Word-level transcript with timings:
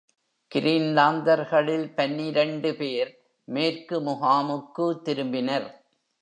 கிரீன்லாந்தர்களில் 0.51 1.93
பனிரெண்டு 1.95 2.75
பேர் 2.75 3.11
மேற்கு 3.47 3.99
முகாமுக்கு 4.01 4.87
திரும்பினர். 5.05 5.69